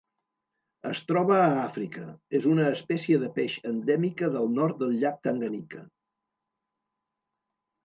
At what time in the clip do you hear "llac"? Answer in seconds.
5.05-5.23